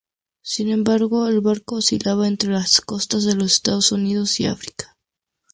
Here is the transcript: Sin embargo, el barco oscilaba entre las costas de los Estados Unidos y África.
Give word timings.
Sin 0.41 0.69
embargo, 0.71 1.27
el 1.27 1.41
barco 1.41 1.75
oscilaba 1.75 2.27
entre 2.27 2.49
las 2.49 2.81
costas 2.81 3.23
de 3.23 3.35
los 3.35 3.53
Estados 3.53 3.91
Unidos 3.91 4.39
y 4.39 4.47
África. 4.47 4.97